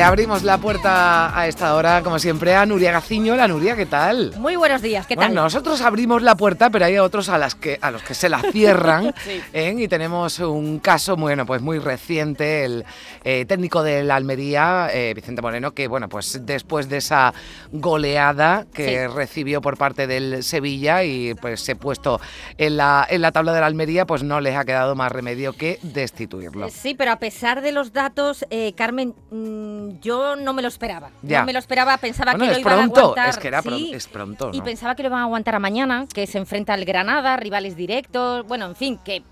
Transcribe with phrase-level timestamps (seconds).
[0.00, 3.36] Le abrimos la puerta a esta hora, como siempre, a Nuria Gaciño.
[3.36, 4.32] La Nuria, ¿qué tal?
[4.38, 5.26] Muy buenos días, ¿qué tal?
[5.26, 8.30] Bueno, nosotros abrimos la puerta, pero hay otros a, las que, a los que se
[8.30, 9.14] la cierran.
[9.52, 9.74] ¿eh?
[9.76, 12.86] Y tenemos un caso, bueno, pues muy reciente, el
[13.24, 17.34] eh, técnico de la Almería, eh, Vicente Moreno, que, bueno, pues después de esa
[17.70, 19.06] goleada que Sí.
[19.14, 22.22] recibió por parte del Sevilla y pues se ha puesto
[22.56, 25.52] en la, en la tabla de la Almería, pues no les ha quedado más remedio
[25.52, 26.70] que destituirlo.
[26.70, 31.10] Sí, pero a pesar de los datos, Carmen, mm, yo no me lo esperaba.
[31.22, 31.40] Ya.
[31.40, 33.28] No me lo esperaba, pensaba Bueno, que lo iban a pronto, aguantar.
[33.30, 35.58] es que era sí, pron- es pronto, Y pensaba que lo iban a aguantar a
[35.58, 39.22] mañana, que se enfrenta al Granada, rivales directos, bueno, en fin, que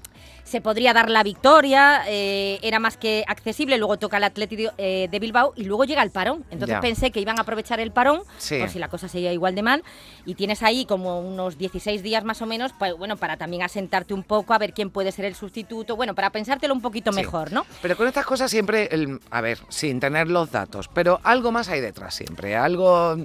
[0.48, 5.06] se podría dar la victoria, eh, era más que accesible, luego toca el Atlético eh,
[5.10, 6.44] de Bilbao y luego llega el parón.
[6.50, 6.80] Entonces Ya.
[6.80, 8.58] pensé que iban a aprovechar el parón, Sí.
[8.58, 9.84] por si la cosa seguía igual de mal,
[10.24, 14.14] y tienes ahí como unos 16 días más o menos, pues bueno, para también asentarte
[14.14, 17.16] un poco, a ver quién puede ser el sustituto, bueno, para pensártelo un poquito Sí.
[17.16, 17.66] mejor, ¿no?
[17.82, 21.68] Pero con estas cosas siempre, el- a ver, sin tener los datos, pero algo más
[21.68, 23.16] hay detrás siempre, algo...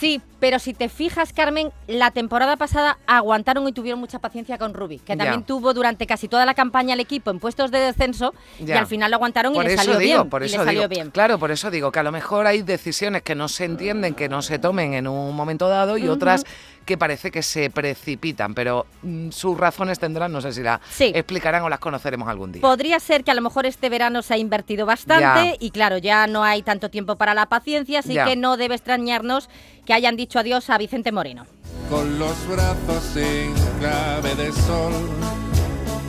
[0.00, 4.74] Sí, pero si te fijas, Carmen, la temporada pasada aguantaron y tuvieron mucha paciencia con
[4.74, 5.46] Rubi, que también Ya.
[5.46, 8.78] tuvo durante casi toda la campaña el equipo en puestos de descenso y Ya.
[8.78, 10.30] al final lo aguantaron Por y le salió digo, bien.
[10.30, 11.10] por y eso le salió digo, bien.
[11.10, 14.28] claro, por eso digo que a lo mejor hay decisiones que no se entienden, que
[14.28, 16.44] no se tomen en un momento dado y otras
[16.84, 21.12] que parece que se precipitan, pero mm, sus razones tendrán, no sé si las Sí.
[21.14, 22.60] explicarán o las conoceremos algún día.
[22.60, 25.56] Podría ser que a lo mejor este verano se ha invertido bastante Ya.
[25.58, 28.26] y claro, ya no hay tanto tiempo para la paciencia, así Ya.
[28.26, 29.48] que no debe extrañarnos
[29.86, 31.46] que hayan dicho adiós a Vicente Moreno.
[31.90, 34.92] con los brazos en clave de sol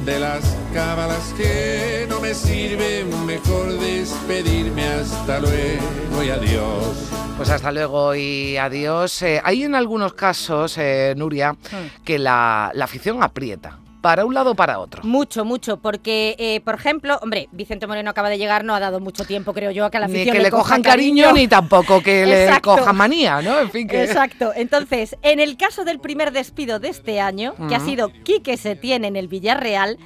[0.06, 4.84] de las cábalas que no me sirven mejor despedirme.
[4.86, 7.10] Hasta luego y adiós.
[7.38, 9.22] Pues hasta luego y adiós.
[9.24, 11.56] Eh, hay en algunos casos, eh, Nuria,
[12.04, 15.02] que la, la afición aprieta, para un lado o para otro.
[15.04, 19.00] Mucho, mucho, porque, eh, por ejemplo, hombre, Vicente Moreno acaba de llegar, no ha dado
[19.00, 21.48] mucho tiempo, creo yo, a que a la Ni afición que le cojan cariño, ni
[21.48, 23.60] tampoco que le cojan manía, ¿no?
[23.60, 24.04] En fin, que...
[24.04, 24.52] Exacto.
[24.56, 29.06] Entonces, en el caso del primer despido de este año, que ha sido Quique Setién
[29.06, 29.98] en el Villarreal,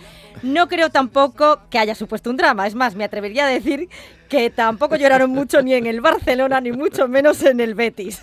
[0.44, 2.68] no creo tampoco que haya supuesto un drama.
[2.68, 3.90] Es más, me atrevería a decir
[4.30, 8.22] que tampoco lloraron mucho ni en el Barcelona, ni mucho menos en el Betis.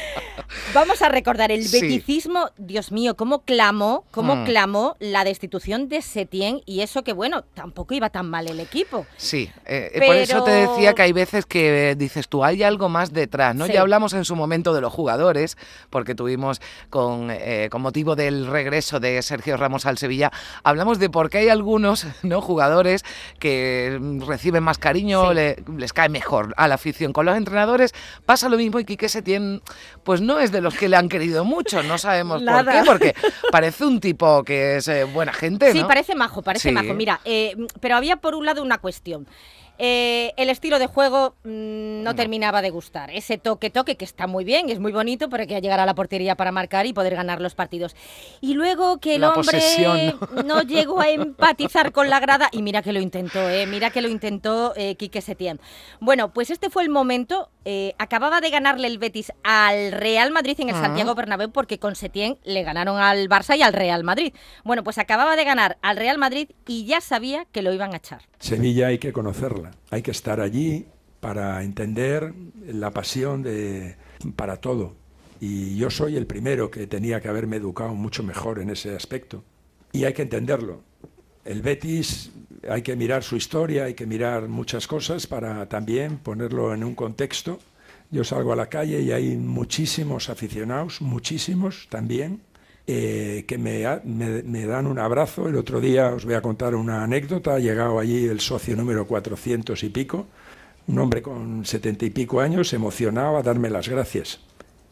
[0.74, 1.80] Vamos a recordar el Sí.
[1.80, 4.44] beticismo, Dios mío, cómo clamó, cómo Mm.
[4.44, 9.04] clamó la destitución de Setién y eso que, bueno, tampoco iba tan mal el equipo.
[9.18, 12.62] Sí, eh, eh, por eso te decía que hay veces que eh, dices tú, hay
[12.62, 13.66] algo más detrás, ¿no?
[13.66, 13.72] Sí.
[13.72, 15.58] Ya hablamos en su momento de los jugadores,
[15.90, 20.32] porque tuvimos con, eh, con motivo del regreso de Sergio Ramos al Sevilla,
[20.64, 22.40] hablamos de por qué hay algunos ¿no?
[22.40, 23.04] jugadores
[23.38, 25.34] que reciben más cariño, Sí.
[25.34, 27.12] le- les cae mejor a la afición.
[27.12, 27.92] Con los entrenadores
[28.24, 29.60] pasa lo mismo y Quique Setién,
[30.04, 33.14] pues no es de los que le han querido mucho, no sabemos por qué, porque
[33.50, 36.74] parece un tipo que es eh, buena gente, Sí, parece majo, parece Sí.
[36.74, 36.94] majo.
[36.94, 39.26] Mira, eh, pero había por un lado una cuestión.
[39.84, 43.10] Eh, el estilo de juego mm, no, terminaba de gustar.
[43.10, 45.96] Ese toque-toque que está muy bien, es muy bonito, pero hay que llegar a la
[45.96, 47.96] portería para marcar y poder ganar los partidos.
[48.40, 52.62] Y luego que el La hombre posesión, no llegó a empatizar con la grada y
[52.62, 55.58] mira que lo intentó, eh, mira que lo intentó eh, Quique Setién.
[55.98, 57.48] Bueno, pues este fue el momento.
[57.64, 60.80] eh, acababa de ganarle el Betis al Real Madrid en el Ah.
[60.82, 64.32] Santiago Bernabéu porque con Setién le ganaron al Barça y al Real Madrid.
[64.64, 67.96] Bueno, pues acababa de ganar al Real Madrid y ya sabía que lo iban a
[67.98, 68.22] echar.
[68.38, 70.86] Sevilla hay que conocerla, hay que estar allí
[71.20, 72.34] para entender
[72.66, 73.96] la pasión de,
[74.36, 74.94] para todo.
[75.40, 79.42] Y yo soy el primero que tenía que haberme educado mucho mejor en ese aspecto.
[79.92, 80.82] Y hay que entenderlo.
[81.44, 82.30] El Betis
[82.68, 86.94] hay que mirar su historia, hay que mirar muchas cosas para también ponerlo en un
[86.94, 87.58] contexto.
[88.10, 92.40] Yo salgo a la calle y hay muchísimos aficionados, muchísimos también,
[92.86, 95.48] eh, que me, me dan un abrazo.
[95.48, 97.54] El otro día os voy a contar una anécdota.
[97.54, 100.26] Ha llegado allí el socio número 400 y pico,
[100.88, 104.40] un hombre con setenta y pico años, emocionado a darme las gracias.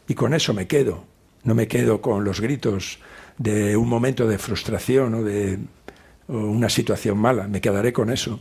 [0.07, 1.03] Y con eso me quedo.
[1.43, 2.99] No me quedo con los gritos
[3.37, 5.59] de un momento de frustración o de
[6.27, 7.47] o una situación mala.
[7.47, 8.39] Me quedaré con eso.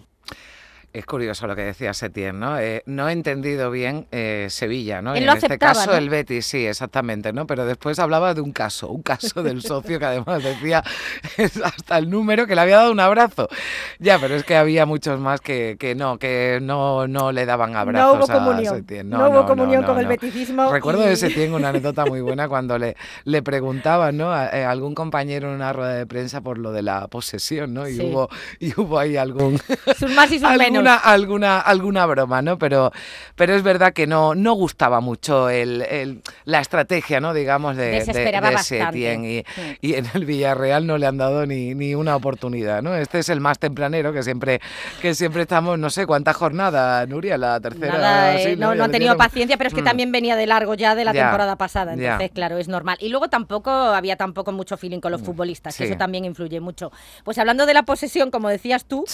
[0.93, 2.59] Es curioso lo que decía Setién, ¿no?
[2.59, 5.15] Eh, no he entendido bien eh, Sevilla, ¿no?
[5.15, 5.97] Él Y lo en este aceptaba, caso ¿no?
[5.97, 7.47] el Betis, sí, exactamente, ¿no?
[7.47, 10.83] Pero después hablaba de un caso, un caso del socio que además decía
[11.65, 13.49] hasta el número que le había dado un abrazo.
[14.01, 17.77] Ya, pero es que había muchos más que, que no, que no, no le daban
[17.77, 18.77] abrazos no hubo a comunión.
[18.77, 19.09] Setién.
[19.11, 20.09] No, hubo comunión con el no.
[20.11, 20.73] beticismo.
[20.73, 24.33] Recuerdo y- de Setién una anécdota muy buena cuando le, le preguntaban, ¿no?
[24.33, 27.87] A, eh, algún compañero en una rueda de prensa por lo de la posesión, ¿no?
[27.87, 28.03] Y Sí.
[28.03, 28.29] hubo
[28.59, 29.59] y hubo ahí algún
[29.97, 32.59] Sus más y sus algún alguna, alguna, alguna broma, ¿no?
[32.59, 32.93] Pero,
[33.37, 37.32] pero es verdad que no, no gustaba mucho el, el- la estrategia, ¿no?
[37.35, 38.59] Digamos, de, de, de.
[38.62, 39.25] Setién.
[39.25, 39.44] Y,
[39.81, 42.94] y en el Villarreal no le han dado ni, ni una oportunidad, ¿no?
[42.94, 44.61] Este es el más tempranero que siempre,
[45.00, 47.93] que siempre estamos, no sé cuánta jornada, Nuria, la tercera.
[47.99, 49.85] Nada, eh, sí, no, Ya no han tenido paciencia, pero es que Mm.
[49.85, 52.03] también venía de largo ya de la Ya, temporada pasada, ya.
[52.12, 52.97] entonces claro, es normal.
[53.00, 55.93] Y luego tampoco había tampoco mucho feeling con los futbolistas, que Mm, sí.
[55.93, 56.93] eso también influye mucho.
[57.25, 59.05] Pues hablando de la posesión, como decías tú,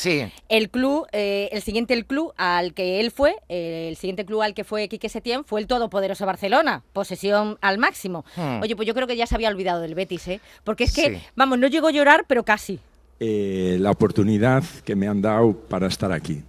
[0.48, 4.42] el club, eh, el siguiente el club al que él fue, eh, el siguiente club
[4.42, 8.24] al que fue Quique Setién fue el todopoderoso Barcelona, posesión al máximo.
[8.36, 8.60] Hmm.
[8.62, 10.40] Oye, pues yo creo que ya se había olvidado del Betis, ¿eh?
[10.64, 11.22] Porque es que, Sí.
[11.34, 12.78] vamos, no llegó a llorar, pero casi.
[13.18, 16.42] eh, la oportunidad que me han dado para estar aquí.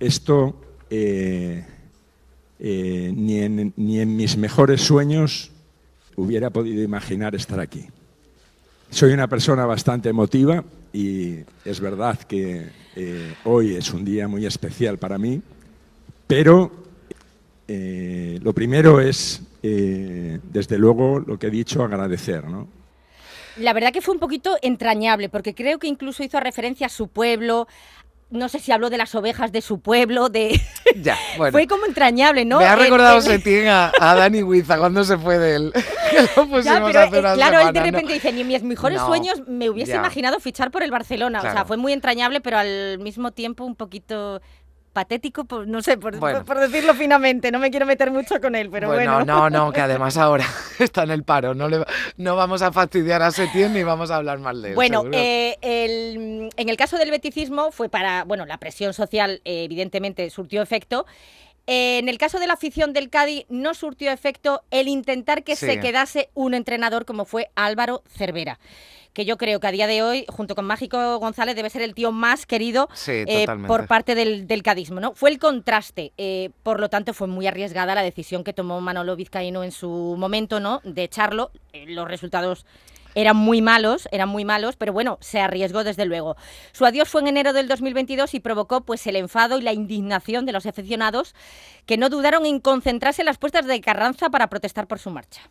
[0.00, 0.56] Esto
[0.90, 1.64] eh,
[2.58, 5.52] eh, ni, en, ni en mis mejores sueños
[6.16, 7.86] hubiera podido imaginar estar aquí.
[8.92, 10.62] Soy una persona bastante emotiva
[10.92, 15.40] y es verdad que eh, hoy es un día muy especial para mí,
[16.26, 16.70] pero
[17.66, 22.44] eh, lo primero es, eh, desde luego, lo que he dicho, agradecer.
[22.44, 22.68] ¿no?
[23.56, 27.08] La verdad que fue un poquito entrañable, porque creo que incluso hizo referencia a su
[27.08, 27.68] pueblo.
[28.32, 30.60] No sé si habló de las ovejas de su pueblo, de...
[30.96, 31.52] Ya, bueno.
[31.52, 32.58] Fue como entrañable, ¿no?
[32.58, 35.72] Me ha recordado el- Setién a, a Dani Huiza cuando se fue de él.
[36.12, 37.82] Que lo pusimos Ya, pero hace claro, él de semanas, ¿no?
[37.84, 39.98] repente dice, ni en mis mejores No, sueños me hubiese ya.
[39.98, 41.38] imaginado fichar por el Barcelona.
[41.38, 44.42] O sea, fue muy entrañable, pero al mismo tiempo un poquito
[44.92, 46.44] patético, por- no sé, por, Bueno.
[46.44, 47.50] por decirlo finamente.
[47.50, 49.24] No me quiero meter mucho con él, pero bueno.
[49.24, 50.46] no, no, que además ahora
[50.78, 51.54] está en el paro.
[51.54, 51.84] No, le,
[52.16, 54.74] no vamos a fastidiar a Setién ni vamos a hablar mal de él.
[54.74, 59.64] Bueno, eh, el- en el caso del beticismo fue para, bueno, la presión social eh,
[59.64, 61.06] evidentemente surtió efecto.
[61.68, 65.54] Eh, en el caso de la afición del Cádiz no surtió efecto el intentar que
[65.54, 65.66] Sí.
[65.66, 68.58] se quedase un entrenador como fue Álvaro Cervera,
[69.12, 71.94] que yo creo que a día de hoy, junto con Mágico González, debe ser el
[71.94, 75.00] tío más querido Sí, eh, por parte del, del cadismo.
[75.00, 75.14] ¿no?
[75.14, 79.16] Fue el contraste, eh, por lo tanto fue muy arriesgada la decisión que tomó Manolo
[79.16, 80.80] Vizcaíno en su momento ¿no?
[80.84, 81.50] de echarlo.
[81.72, 82.66] Eh, los resultados
[83.14, 86.36] eran muy malos, eran muy malos, pero bueno, se arriesgó desde luego.
[86.72, 90.46] Su adiós fue en enero del 2022 y provocó pues el enfado y la indignación
[90.46, 91.34] de los aficionados
[91.86, 95.42] que no dudaron en concentrarse en las puertas de Carranza para protestar por su marcha.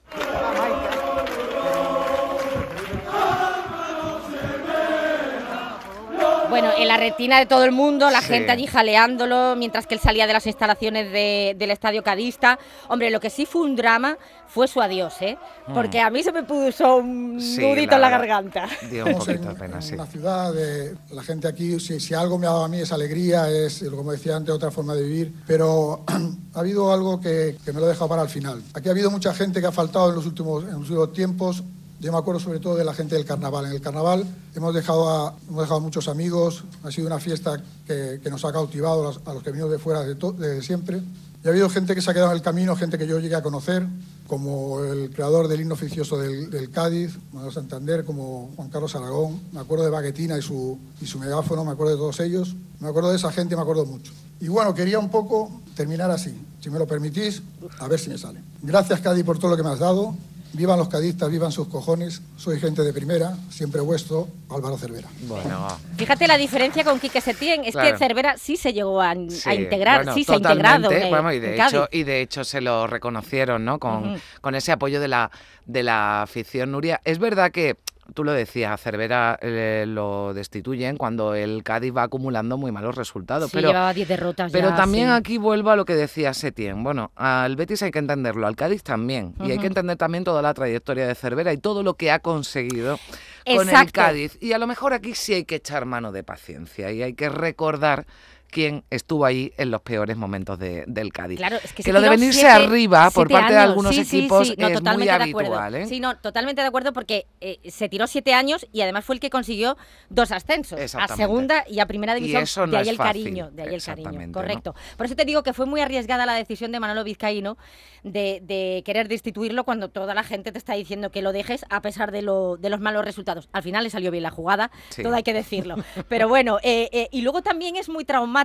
[6.61, 8.27] Bueno, en la retina de todo el mundo, la Sí.
[8.27, 12.59] gente allí jaleándolo mientras que él salía de las instalaciones de- del estadio cadista.
[12.87, 14.15] Hombre, lo que sí fue un drama
[14.47, 15.37] fue su adiós, ¿eh?
[15.73, 17.39] Porque a mí se me puso un Mm.
[17.39, 18.67] Sí, nudito la en la garganta.
[18.91, 19.93] Dio un poquito en, de pena, en sí.
[19.95, 22.91] una ciudad, de, la gente aquí, si, si algo me ha dado a mí es
[22.91, 26.03] alegría, es, como decía antes, otra forma de vivir, pero
[26.53, 28.61] ha habido algo que, que me lo he dejado para el final.
[28.75, 31.63] Aquí ha habido mucha gente que ha faltado en los últimos, en los últimos tiempos.
[32.01, 33.67] Yo me acuerdo sobre todo de la gente del carnaval.
[33.67, 34.25] En el carnaval
[34.55, 38.51] hemos dejado a, hemos dejado muchos amigos, ha sido una fiesta que, que nos ha
[38.51, 41.01] cautivado a los, a que venimos de fuera de, to- de siempre.
[41.43, 43.35] Y ha habido gente que se ha quedado en el camino, gente que yo llegué
[43.35, 43.85] a conocer,
[44.27, 49.39] como el creador del himno oficioso del, del Cádiz, Manuel Santander, como Juan Carlos Aragón.
[49.51, 52.55] Me acuerdo de Baguetina y su, y su megáfono, me acuerdo de todos ellos.
[52.79, 54.11] Me acuerdo de esa gente, me acuerdo mucho.
[54.39, 57.43] Y bueno, quería un poco terminar así, si me lo permitís,
[57.79, 58.41] a ver si me sale.
[58.63, 60.15] Gracias, Cádiz, por todo lo que me has dado.
[60.53, 62.21] Vivan los cadistas, vivan sus cojones.
[62.35, 65.07] Soy gente de primera, siempre vuestro, Álvaro Cervera.
[65.21, 67.91] Bueno, Fíjate la diferencia con Quique Setién, es Claro.
[67.91, 70.89] que Cervera sí se llegó a, integrar, bueno, sí se ha integrado.
[70.89, 73.79] bueno, y, de hecho, y de hecho se lo reconocieron, ¿no?
[73.79, 75.31] Con, con ese apoyo de la,
[75.65, 76.99] de la afición, Nuria.
[77.05, 77.77] Es verdad que,
[78.13, 82.95] tú lo decías, a Cervera eh, lo destituyen cuando el Cádiz va acumulando muy malos
[82.95, 83.51] resultados.
[83.51, 85.13] Sí, pero llevaba 10 derrotas Pero ya, también sí.
[85.13, 86.83] aquí vuelvo a lo que decía Setién.
[86.83, 89.35] Bueno, al Betis hay que entenderlo, al Cádiz también.
[89.39, 92.19] Y hay que entender también toda la trayectoria de Cervera y todo lo que ha
[92.19, 92.99] conseguido
[93.45, 93.91] con el.
[93.91, 94.37] Cádiz.
[94.41, 97.29] Y a lo mejor aquí sí hay que echar mano de paciencia y hay que
[97.29, 98.05] recordar
[98.51, 101.37] quién estuvo ahí en los peores momentos de- del Cádiz.
[101.37, 104.55] Claro, es que, lo de venirse siete- arriba por parte de algunos Sí, equipos sí,
[104.57, 105.73] no, es muy habitual.
[105.75, 105.87] ¿eh?
[105.87, 109.19] Sí, no, totalmente de acuerdo porque eh, se tiró siete años y además fue el
[109.19, 109.77] que consiguió
[110.09, 112.43] dos ascensos a segunda y a primera Y división.
[112.43, 114.31] eso no de ahí es el fácil, cariño, de ahí el cariño, ¿no?
[114.33, 114.75] correcto.
[114.97, 117.57] Por eso te digo que fue muy arriesgada la decisión de Manolo Vizcaíno
[118.03, 121.81] de, de querer destituirlo cuando toda la gente te está diciendo que lo dejes a
[121.81, 123.47] pesar de, lo- de los malos resultados.
[123.53, 125.75] Al final le salió bien la jugada, todo hay que decirlo.
[126.09, 128.40] Pero bueno, eh, eh, y luego también es muy traumático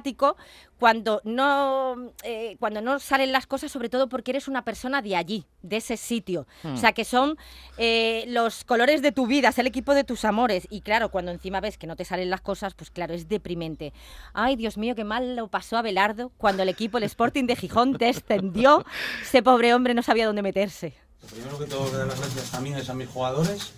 [0.78, 5.16] cuando no, eh, cuando no salen las cosas, sobre todo porque eres una persona de
[5.16, 6.46] allí, de ese sitio.
[6.62, 6.74] Hmm.
[6.74, 7.38] O sea, que son
[7.78, 10.66] eh, los colores de tu vida, es el equipo de tus amores.
[10.70, 13.92] Y claro, cuando encima ves que no te salen las cosas, pues claro, es deprimente.
[14.34, 17.56] Ay, Dios mío, qué mal lo pasó a Belardo cuando el equipo, el Sporting de
[17.56, 18.84] Gijón, descendió.
[19.22, 20.94] Ese pobre hombre no sabía dónde meterse.
[21.22, 23.72] Lo primero que tengo que dar las gracias también es a mis jugadores,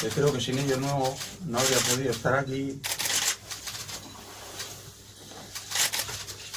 [0.00, 1.14] que creo que sin ellos no,
[1.46, 2.80] no habría podido estar aquí.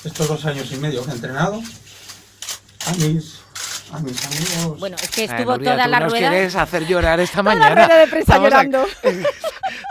[0.05, 1.61] Estos dos años y medio que he entrenado,
[2.87, 3.39] a mis,
[3.91, 4.79] a mis amigos.
[4.79, 6.29] Bueno, es que Ay, estuvo Nuria, toda tú la nos rueda.
[6.29, 7.85] quieres hacer llorar esta Toda la mañana.
[7.87, 8.85] rueda de prensa Estamos aquí- llorando.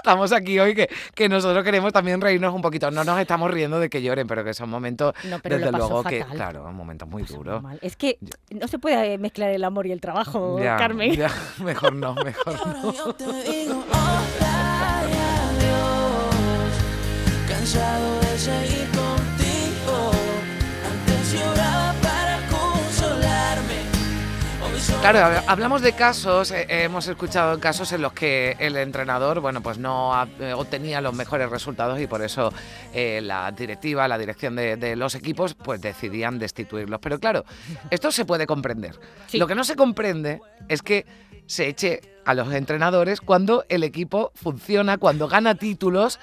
[0.05, 2.91] Estamos aquí hoy que, que nosotros queremos también reírnos un poquito.
[2.91, 5.79] No nos estamos riendo de que lloren, pero que son momentos, No, pero desde lo
[5.79, 6.37] pasó luego, que, fatal.
[6.37, 7.63] claro, momentos muy duros.
[7.63, 7.79] Mal.
[7.81, 8.19] Es que
[8.51, 11.15] no se puede mezclar el amor y el trabajo, Ya, Carmen.
[11.17, 11.31] ya,
[11.65, 13.15] mejor no, mejor no.
[25.05, 29.61] Claro, hab- hablamos de casos, eh, hemos escuchado casos en los que el entrenador, bueno,
[29.61, 32.51] pues no ha- eh, obtenía los mejores resultados y por eso
[32.95, 37.01] eh, la directiva, la dirección de, de los equipos, pues decidían destituirlos.
[37.01, 37.45] Pero claro,
[37.91, 38.99] esto se puede comprender.
[39.27, 39.37] Sí.
[39.37, 41.05] Lo que no se comprende es que
[41.45, 46.19] se eche a los entrenadores cuando el equipo funciona, cuando gana títulos.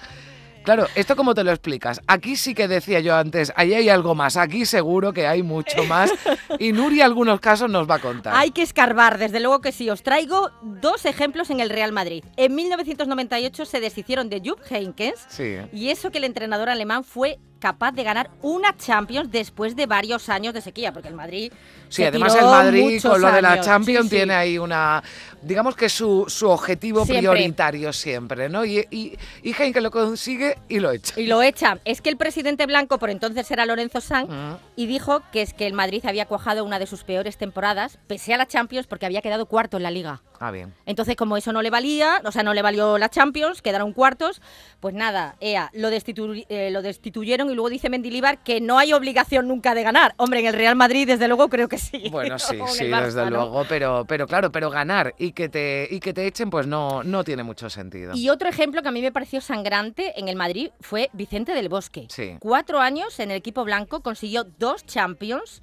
[0.64, 2.02] Claro, ¿esto cómo te lo explicas?
[2.08, 5.84] Aquí sí que decía yo antes, ahí hay algo más, aquí seguro que hay mucho
[5.86, 6.12] más.
[6.60, 8.34] Y Nuria algunos casos nos va a contar.
[8.36, 9.90] Hay que escarbar, desde luego que sí.
[9.90, 12.24] Os traigo dos ejemplos en el Real Madrid.
[12.38, 15.58] En 1998 se deshicieron de Jupp Heynckes Sí.
[15.74, 20.28] y eso que el entrenador alemán fue capaz de ganar una Champions después de varios
[20.28, 21.54] años de sequía, porque el Madrid
[21.88, 23.66] Sí, además el Madrid con lo de la años.
[23.66, 24.16] Champions Sí, sí.
[24.16, 25.04] tiene ahí una,
[25.42, 27.20] digamos que su, su objetivo Siempre.
[27.30, 28.64] prioritario siempre, ¿no?
[28.66, 31.20] Y, y, y Heinke lo consigue y lo echa.
[31.20, 31.80] Y lo echa.
[31.86, 34.54] Es que el presidente blanco, por entonces era Lorenzo Sanz, Mm.
[34.78, 38.34] y dijo que es que el Madrid había cuajado una de sus peores temporadas, pese
[38.34, 40.22] a la Champions, porque había quedado cuarto en la liga.
[40.40, 40.74] Ah, bien.
[40.88, 44.42] Entonces, como eso no le valía, o sea, no le valió la Champions, quedaron cuartos,
[44.80, 48.94] pues nada, EA, lo, destitu- eh, lo destituyeron y luego dice Mendilibar que no hay
[48.94, 50.14] obligación nunca de ganar.
[50.18, 52.10] Hombre, en el Real Madrid, desde luego, creo que sí.
[52.12, 53.30] Bueno, sí, sí, Barça, desde ¿no?
[53.32, 57.04] luego, pero, pero claro, pero ganar y que te, y que te echen, pues no,
[57.04, 58.14] no tiene mucho sentido.
[58.16, 61.70] Y otro ejemplo que a mí me pareció sangrante en el Madrid fue Vicente del
[61.70, 62.08] Bosque.
[62.10, 62.38] Sí.
[62.40, 65.62] Cuatro años en el equipo blanco, consiguió dos Champions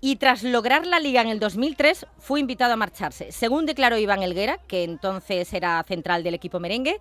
[0.00, 3.32] y tras lograr la liga en el 2003 fue invitado a marcharse.
[3.32, 6.98] Según declaró Iván Elguera, que entonces era central del equipo merengue,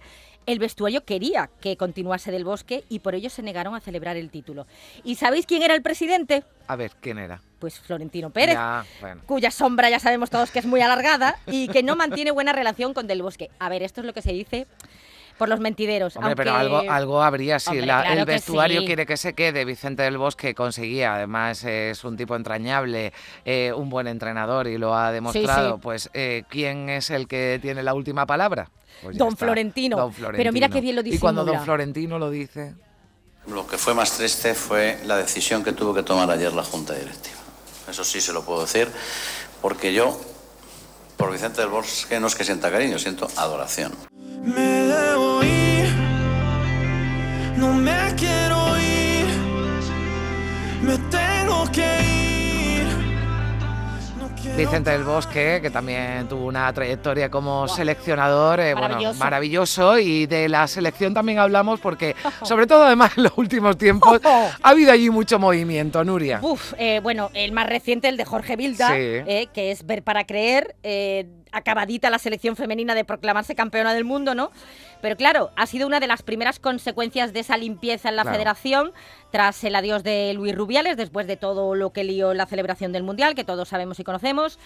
[0.48, 4.30] el vestuario quería que continuase del Bosque y por ello se negaron a celebrar el
[4.32, 4.66] título.
[5.04, 6.44] ¿Y sabéis quién era el presidente?
[6.68, 7.42] A ver, ¿quién era?
[7.60, 9.22] Pues Florentino Pérez Ya, bueno.
[9.26, 12.94] cuya sombra ya sabemos todos que es muy alargada y que no mantiene buena relación
[12.94, 13.50] con Del Bosque.
[13.60, 14.68] A ver, esto es lo que se dice
[15.38, 16.16] por los mentideros.
[16.16, 18.86] Hombre, pero algo, algo habría si Hombre, la- claro el que vestuario sí.
[18.88, 19.66] quiere que se quede.
[19.66, 23.14] Vicente del Bosque conseguía, además es un tipo entrañable,
[23.46, 25.76] eh, un buen entrenador y lo ha demostrado.
[25.76, 25.80] sí.
[25.82, 28.70] Pues, eh, ¿quién es el que tiene la última palabra?
[29.04, 29.96] Pues Don Florentino.
[29.98, 31.62] Don Pero mira qué bien lo Y cuando Don.
[31.64, 32.74] Florentino lo dice.
[33.48, 36.94] Lo que fue más triste fue la decisión que tuvo que tomar ayer la Junta
[36.96, 37.38] Directiva.
[37.90, 38.90] Eso sí se lo puedo decir,
[39.62, 40.20] porque yo,
[41.16, 43.94] por Vicente del Bosque, no es que sienta cariño, siento adoración.
[44.44, 44.88] Me
[54.58, 59.20] Vicente del Bosque, que también tuvo una trayectoria como seleccionador, eh, bueno, Maravilloso.
[59.20, 60.00] maravilloso.
[60.00, 64.52] Y de la selección también hablamos porque, sobre todo además en los últimos tiempos, ha
[64.70, 66.40] habido allí mucho movimiento, Nuria.
[66.42, 68.94] Uf, eh, bueno, el más reciente, el de Jorge Vilda, Sí.
[68.98, 74.06] eh, que es ver para creer, eh, acabadita la selección femenina de proclamarse campeona del
[74.06, 74.52] mundo, ¿no?
[75.02, 78.36] Pero claro, ha sido una de las primeras consecuencias de esa limpieza en la Claro.
[78.38, 78.92] federación
[79.32, 83.04] tras el adiós de Luis Rubiales, después de todo lo que lió la celebración del
[83.04, 84.58] Mundial, que todos sabemos y conocemos.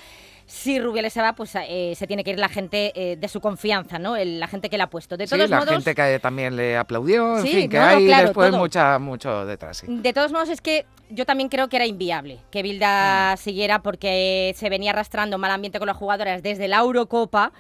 [0.46, 3.42] Si Rubiales se va, pues eh, se tiene que ir la gente eh, de su
[3.42, 4.16] confianza, ¿no?
[4.16, 5.18] El- la gente que le ha puesto.
[5.18, 7.86] De Sí, todos la modos, gente que también le aplaudió, en Sí, fin, que no,
[7.86, 9.78] hay claro, después mucha, mucho detrás.
[9.78, 9.88] sí.
[9.90, 12.62] De todos modos, es que yo también creo que era inviable que Ah.
[12.64, 17.52] Bilda siguiera porque se venía arrastrando mal ambiente con las jugadoras desde la Eurocopa.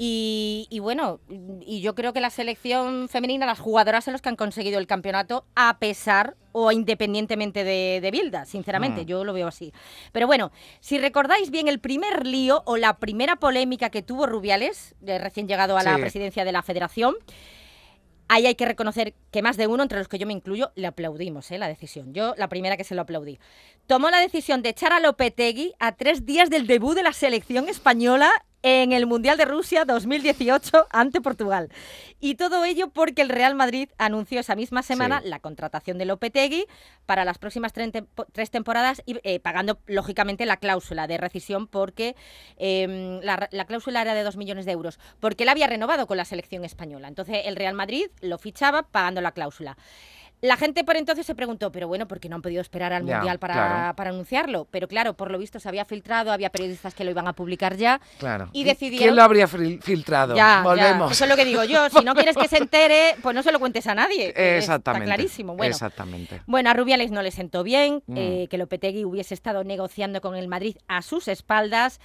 [0.00, 1.18] Y, y bueno,
[1.60, 4.86] y yo creo que la selección femenina, las jugadoras son los que han conseguido el
[4.86, 9.06] campeonato a pesar o independientemente de, de Bilda, sinceramente, Mm.
[9.06, 9.72] yo lo veo así.
[10.12, 14.94] Pero bueno, si recordáis bien el primer lío o la primera polémica que tuvo Rubiales,
[15.02, 17.16] recién llegado a la presidencia de la federación,
[18.28, 20.86] Ahí hay que reconocer que más de uno, entre los que yo me incluyo, le
[20.86, 21.58] aplaudimos ¿eh?
[21.58, 22.12] la decisión.
[22.12, 23.38] Yo, la primera que se lo aplaudí.
[23.86, 27.68] Tomó la decisión de echar a Lopetegui a tres días del debut de la selección
[27.68, 28.30] española
[28.62, 31.68] en el Mundial de Rusia 2018 ante Portugal.
[32.20, 35.28] Y todo ello porque el Real Madrid anunció esa misma semana Sí.
[35.28, 36.66] la contratación de Lopetegui
[37.06, 41.66] para las próximas tres, tempo- tres temporadas y eh, pagando lógicamente la cláusula de rescisión
[41.68, 42.16] porque
[42.56, 46.16] eh, la, la cláusula era de 2 millones de euros, porque él había renovado con
[46.16, 47.06] la selección española.
[47.08, 49.76] Entonces el Real Madrid lo fichaba pagando la cláusula.
[50.40, 53.04] La gente por entonces se preguntó, pero bueno, ¿por qué no han podido esperar al
[53.04, 53.96] Ya, Mundial para, claro.
[53.96, 54.68] para anunciarlo?
[54.70, 57.76] Pero claro, por lo visto se había filtrado, había periodistas que lo iban a publicar
[57.76, 58.00] ya.
[58.18, 58.48] Claro.
[58.52, 59.04] Y ¿Qui- decidieron...
[59.06, 60.36] ¿Quién lo habría fil- filtrado?
[60.36, 61.10] Ya, ya, Volvemos.
[61.12, 61.88] Eso es lo que digo yo.
[61.98, 64.28] Si no quieres que se entere, pues no se lo cuentes a nadie.
[64.36, 65.04] Exactamente.
[65.06, 65.56] Está clarísimo.
[65.56, 66.40] Bueno, Exactamente.
[66.46, 68.16] bueno, a Rubiales no le sentó bien Mm.
[68.16, 72.00] eh, que Lopetegui hubiese estado negociando con el Madrid a sus espaldas,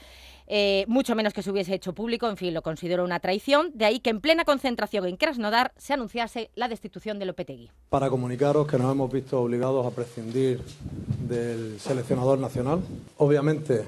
[0.48, 3.72] eh, mucho menos que se hubiese hecho público, en fin, lo considero una traición.
[3.74, 7.72] De ahí que en plena concentración en Krasnodar se anunciase la destitución de Lopetegui.
[7.90, 10.62] Para comunicaros que nos hemos visto obligados a prescindir
[11.28, 12.82] del seleccionador nacional.
[13.18, 13.84] Obviamente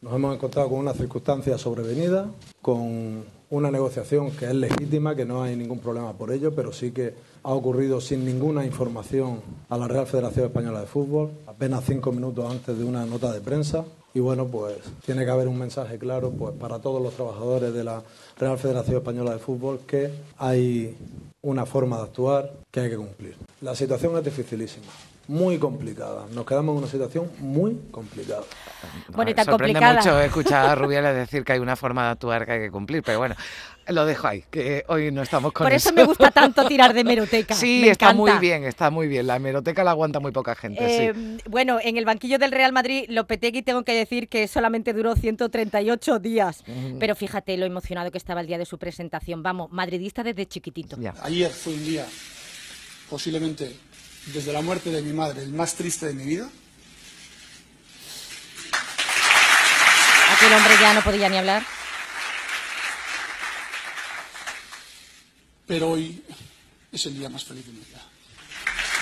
[0.00, 2.30] nos hemos encontrado con una circunstancia sobrevenida,
[2.62, 6.90] con una negociación que es legítima, que no hay ningún problema por ello, pero sí
[6.90, 12.10] que ha ocurrido sin ninguna información a la Real Federación Española de Fútbol, apenas cinco
[12.10, 13.84] minutos antes de una nota de prensa.
[14.16, 17.84] Y bueno, pues tiene que haber un mensaje claro pues, para todos los trabajadores de
[17.84, 18.02] la
[18.38, 20.96] Real Federación Española de Fútbol que hay
[21.42, 23.36] una forma de actuar que hay que cumplir.
[23.60, 24.86] La situación es dificilísima,
[25.28, 26.26] muy complicada.
[26.32, 28.42] Nos quedamos en una situación muy complicada.
[29.08, 30.00] Bueno, y tan sorprende complicada.
[30.00, 33.02] mucho escuchar a Rubiales decir que hay una forma de actuar que hay que cumplir,
[33.02, 33.34] pero bueno,
[33.88, 37.00] lo dejo ahí, que hoy no estamos con Por eso me gusta tanto tirar de
[37.02, 37.54] hemeroteca.
[37.54, 39.26] Sí, Me está muy bien, está muy bien.
[39.26, 41.42] La hemeroteca la aguanta muy poca gente, Eh, sí.
[41.48, 46.18] Bueno, en el banquillo del Real Madrid, Lopetegui tengo que decir que solamente duró 138
[46.18, 46.64] días.
[46.98, 49.42] Pero fíjate lo emocionado que estaba el día de su presentación.
[49.42, 50.96] Vamos, madridista desde chiquitito.
[51.22, 52.06] Ayer fue un día,
[53.08, 53.74] posiblemente
[54.26, 56.48] desde la muerte de mi madre, el más triste de mi vida.
[60.36, 61.62] Aquel hombre ya no podía ni hablar.
[65.66, 66.22] Pero hoy
[66.92, 68.00] es el día más feliz de mi vida.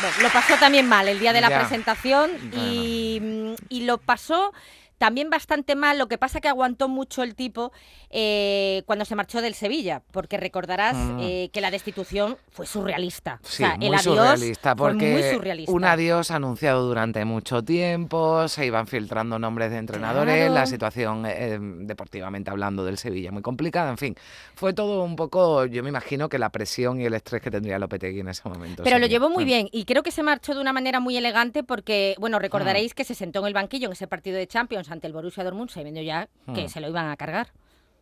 [0.00, 1.60] Bueno, lo pasó también mal el día de la Ya.
[1.60, 4.52] presentación y, mm, y lo pasó
[4.98, 5.98] también bastante mal.
[5.98, 7.72] Lo que pasa que aguantó mucho el tipo
[8.10, 11.18] eh, cuando se marchó del Sevilla, porque recordarás Mm.
[11.20, 13.40] eh, que la destitución fue surrealista.
[13.42, 15.72] O Sí, sea, muy el adiós surrealista, fue porque muy surrealista.
[15.72, 20.54] un adiós anunciado durante mucho tiempo, se iban filtrando nombres de entrenadores, Claro.
[20.54, 24.14] la situación eh, deportivamente hablando del Sevilla muy complicada, en fin,
[24.54, 27.78] fue todo un poco, yo me imagino que la presión y el estrés que tendría
[27.78, 28.82] Lopetegui en ese momento.
[28.84, 29.46] Pero lo llevó muy Mm.
[29.46, 33.04] bien y creo que se marchó de una manera muy elegante porque, bueno, recordaréis que
[33.04, 36.00] se sentó en el banquillo en ese partido de Champions ante el Borussia Dortmund sabiendo
[36.02, 36.68] ya que Mm.
[36.68, 37.48] se lo iban a cargar.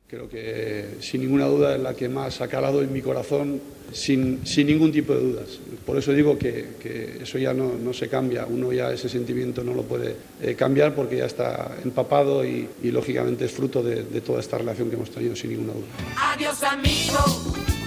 [0.09, 4.47] Creo que sin ninguna duda es la que más ha calado en mi corazón, sin,
[4.47, 5.59] sin ningún tipo de dudas.
[5.87, 9.65] Por eso digo que, que eso ya no, no se cambia, uno ya ese sentimiento
[9.65, 14.03] no lo puede eh, cambiar porque ya está empapado y, y, lógicamente es fruto de,
[14.05, 15.87] de toda esta relación que hemos tenido, sin ninguna duda.
[16.35, 17.19] Adiós amigo,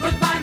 [0.01, 0.39] goodbye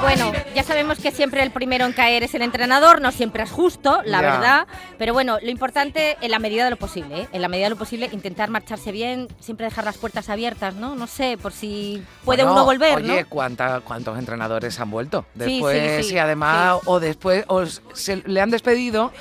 [0.00, 3.50] Bueno, ya sabemos que siempre el primero en caer es el entrenador, no siempre es
[3.50, 4.66] justo, la verdad.
[4.98, 7.28] Pero bueno, lo importante en la medida de lo posible, ¿eh?
[7.32, 10.94] en la medida de lo posible, intentar marcharse bien, siempre dejar las puertas abiertas, ¿no?
[10.94, 13.28] No sé, por si puede Bueno, uno volver, oye, ¿no?
[13.28, 15.26] ¿cuánta- ¿cuántos entrenadores han vuelto?
[15.38, 19.12] Sí, sí, Después, sí, y además, o después, o se, le han despedido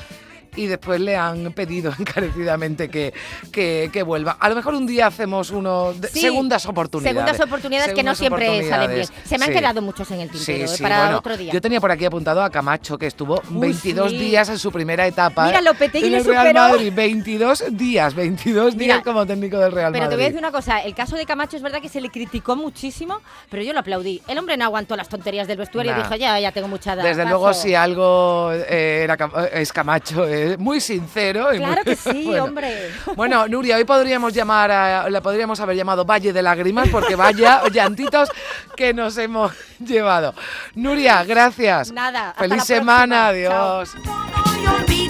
[0.59, 3.13] y después le han pedido encarecidamente que,
[3.51, 4.37] que, que vuelva.
[4.39, 7.15] A lo mejor un día hacemos uno de- Sí, segundas oportunidades.
[7.15, 9.07] Segundas oportunidades que no siempre salen bien.
[9.25, 9.57] Se me han Sí.
[9.57, 10.67] quedado muchos en el tintero, Sí, ¿eh?
[10.67, 11.51] sí, para bueno, otro día.
[11.53, 14.17] Yo tenía por aquí apuntado a Camacho, que estuvo Uy, 22 sí.
[14.17, 15.45] días en su primera etapa.
[15.47, 16.59] Mira, Lopetegui en le el Real superó.
[16.69, 16.93] Madrid.
[16.95, 20.17] 22 días, 22 Mira, días como técnico del Real Pero te Madrid.
[20.17, 22.55] voy a decir una cosa, el caso de Camacho es verdad que se le criticó
[22.55, 24.21] muchísimo, pero yo lo aplaudí.
[24.27, 25.99] El hombre no aguantó las tonterías del vestuario Nah.
[25.99, 27.03] y dijo, ya, ya tengo mucha edad.
[27.03, 27.35] Desde paso".
[27.37, 29.17] luego, si algo eh, era,
[29.53, 31.53] es Camacho, es muy sincero.
[31.53, 32.43] y Claro muy- que sí, bueno.
[32.45, 32.91] hombre.
[33.15, 37.61] Bueno, Nuria, hoy podríamos llamar a, la podríamos haber llamado Valle de Lágrimas porque vaya
[37.71, 38.29] llantitos
[38.75, 40.33] que nos hemos llevado.
[40.75, 41.91] Nuria, gracias.
[41.91, 43.49] Nada, hasta Feliz la semana, próxima.
[43.49, 43.79] Chao.
[43.79, 43.95] adiós.
[44.89, 45.09] Y